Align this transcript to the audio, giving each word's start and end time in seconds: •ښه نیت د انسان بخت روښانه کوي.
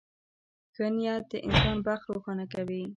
•ښه 0.73 0.85
نیت 0.95 1.23
د 1.31 1.33
انسان 1.47 1.77
بخت 1.87 2.05
روښانه 2.15 2.45
کوي. 2.53 2.83